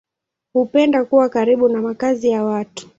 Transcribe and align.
Hupenda 0.53 1.05
kuwa 1.05 1.29
karibu 1.29 1.69
na 1.69 1.81
makazi 1.81 2.29
ya 2.29 2.43
watu. 2.43 2.87